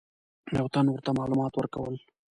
یو 0.57 0.65
تن 0.73 0.85
ورته 0.89 1.09
معلومات 1.19 1.53
ورکول. 1.55 1.95